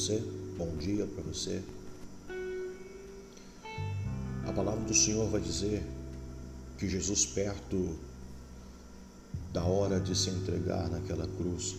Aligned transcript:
você, 0.00 0.22
bom 0.56 0.76
dia 0.76 1.06
para 1.06 1.22
você. 1.22 1.62
A 4.46 4.52
palavra 4.52 4.80
do 4.80 4.94
Senhor 4.94 5.28
vai 5.28 5.40
dizer 5.40 5.84
que 6.78 6.88
Jesus, 6.88 7.26
perto 7.26 7.98
da 9.52 9.62
hora 9.62 10.00
de 10.00 10.16
se 10.16 10.30
entregar 10.30 10.88
naquela 10.88 11.26
cruz, 11.26 11.76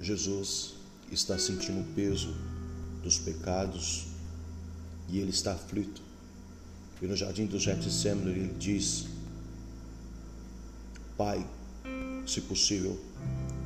Jesus 0.00 0.74
está 1.12 1.38
sentindo 1.38 1.80
o 1.80 1.94
peso 1.94 2.34
dos 3.02 3.18
pecados 3.18 4.06
e 5.08 5.18
ele 5.18 5.30
está 5.30 5.52
aflito. 5.52 6.00
E 7.02 7.06
no 7.06 7.14
jardim 7.14 7.44
do 7.44 7.58
Getsemane 7.58 8.30
ele 8.30 8.54
diz: 8.58 9.06
Pai, 11.16 11.46
se 12.26 12.40
possível, 12.40 12.98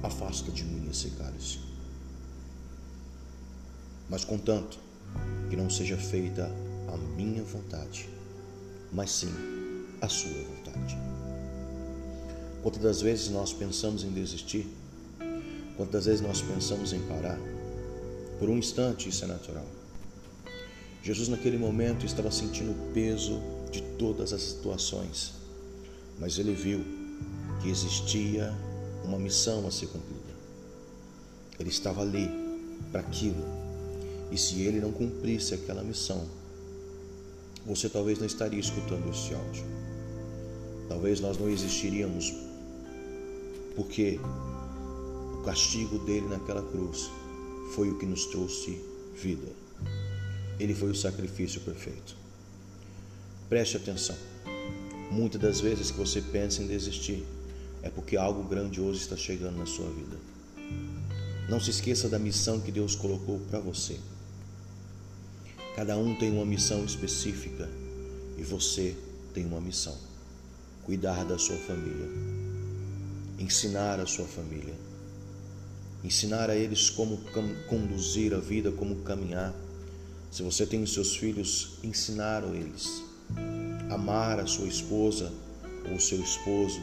afasta 0.02 0.50
de 0.50 0.64
mim 0.64 0.88
esse 0.90 1.10
cálice. 1.10 1.58
Mas 4.08 4.24
contanto 4.24 4.78
que 5.48 5.56
não 5.56 5.70
seja 5.70 5.96
feita 5.96 6.50
a 6.92 6.96
minha 7.16 7.42
vontade, 7.42 8.08
mas 8.92 9.10
sim 9.10 9.32
a 10.00 10.08
sua 10.08 10.30
vontade. 10.30 10.96
Quantas 12.62 12.82
das 12.82 13.00
vezes 13.00 13.28
nós 13.30 13.52
pensamos 13.52 14.04
em 14.04 14.10
desistir? 14.10 14.66
Quantas 15.76 16.06
vezes 16.06 16.20
nós 16.20 16.42
pensamos 16.42 16.92
em 16.92 17.00
parar? 17.02 17.38
Por 18.38 18.48
um 18.48 18.58
instante 18.58 19.08
isso 19.08 19.24
é 19.24 19.28
natural. 19.28 19.66
Jesus 21.02 21.28
naquele 21.28 21.58
momento 21.58 22.06
estava 22.06 22.30
sentindo 22.30 22.70
o 22.70 22.92
peso 22.92 23.40
de 23.70 23.82
todas 23.98 24.32
as 24.32 24.42
situações, 24.42 25.32
mas 26.18 26.38
ele 26.38 26.54
viu 26.54 26.84
que 27.60 27.68
existia 27.68 28.54
uma 29.04 29.18
missão 29.18 29.66
a 29.66 29.70
ser 29.70 29.86
cumprida. 29.86 30.32
Ele 31.58 31.68
estava 31.68 32.02
ali 32.02 32.28
para 32.90 33.00
aquilo. 33.00 33.44
E 34.30 34.38
se 34.38 34.62
ele 34.62 34.80
não 34.80 34.92
cumprisse 34.92 35.54
aquela 35.54 35.82
missão, 35.82 36.26
você 37.66 37.88
talvez 37.88 38.18
não 38.18 38.26
estaria 38.26 38.58
escutando 38.58 39.08
esse 39.10 39.34
áudio. 39.34 39.64
Talvez 40.88 41.20
nós 41.20 41.38
não 41.38 41.48
existiríamos, 41.48 42.34
porque 43.76 44.18
o 45.38 45.42
castigo 45.44 45.98
dele 46.00 46.26
naquela 46.28 46.62
cruz 46.62 47.10
foi 47.74 47.90
o 47.90 47.98
que 47.98 48.06
nos 48.06 48.26
trouxe 48.26 48.80
vida. 49.14 49.48
Ele 50.58 50.74
foi 50.74 50.90
o 50.90 50.94
sacrifício 50.94 51.60
perfeito. 51.60 52.16
Preste 53.48 53.76
atenção. 53.76 54.16
Muitas 55.10 55.40
das 55.40 55.60
vezes 55.60 55.90
que 55.90 55.98
você 55.98 56.20
pensa 56.20 56.62
em 56.62 56.66
desistir, 56.66 57.24
é 57.82 57.90
porque 57.90 58.16
algo 58.16 58.44
grandioso 58.44 59.00
está 59.00 59.16
chegando 59.16 59.58
na 59.58 59.66
sua 59.66 59.90
vida. 59.90 60.16
Não 61.48 61.58
se 61.60 61.70
esqueça 61.70 62.08
da 62.08 62.18
missão 62.18 62.60
que 62.60 62.70
Deus 62.70 62.94
colocou 62.94 63.40
para 63.50 63.58
você. 63.58 63.98
Cada 65.74 65.96
um 65.96 66.14
tem 66.14 66.30
uma 66.30 66.44
missão 66.44 66.84
específica 66.84 67.68
e 68.38 68.42
você 68.42 68.96
tem 69.34 69.44
uma 69.44 69.60
missão: 69.60 69.96
cuidar 70.84 71.24
da 71.24 71.38
sua 71.38 71.56
família, 71.56 72.08
ensinar 73.38 73.98
a 73.98 74.06
sua 74.06 74.26
família, 74.26 74.74
ensinar 76.04 76.50
a 76.50 76.56
eles 76.56 76.88
como 76.90 77.18
conduzir 77.68 78.32
a 78.34 78.38
vida, 78.38 78.70
como 78.70 78.96
caminhar. 78.96 79.54
Se 80.30 80.42
você 80.42 80.64
tem 80.64 80.82
os 80.82 80.94
seus 80.94 81.16
filhos, 81.16 81.78
ensinar 81.82 82.42
eles, 82.44 83.02
amar 83.90 84.40
a 84.40 84.46
sua 84.46 84.66
esposa 84.66 85.32
ou 85.90 85.96
o 85.96 86.00
seu 86.00 86.20
esposo, 86.20 86.80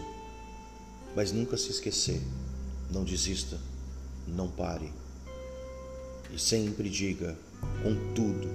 mas 1.20 1.34
nunca 1.34 1.58
se 1.58 1.70
esquecer, 1.70 2.22
não 2.90 3.04
desista, 3.04 3.60
não 4.26 4.48
pare. 4.48 4.90
E 6.34 6.40
sempre 6.40 6.90
diga, 6.90 7.38
contudo, 7.84 8.48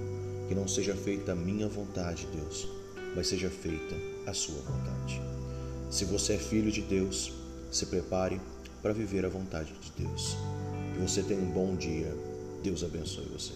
que 0.47 0.55
não 0.55 0.67
seja 0.67 0.95
feita 0.95 1.33
a 1.33 1.35
minha 1.35 1.67
vontade, 1.67 2.27
Deus, 2.33 2.67
mas 3.15 3.27
seja 3.27 3.51
feita 3.51 3.93
a 4.25 4.33
sua 4.33 4.59
vontade. 4.61 5.21
Se 5.91 6.05
você 6.05 6.33
é 6.33 6.37
filho 6.39 6.71
de 6.71 6.81
Deus, 6.81 7.33
se 7.71 7.85
prepare 7.85 8.41
para 8.81 8.93
viver 8.93 9.27
a 9.27 9.29
vontade 9.29 9.71
de 9.79 10.03
Deus. 10.03 10.35
Que 10.95 11.01
você 11.01 11.21
tenha 11.21 11.39
um 11.39 11.51
bom 11.51 11.75
dia. 11.75 12.17
Deus 12.63 12.83
abençoe 12.83 13.25
você. 13.25 13.53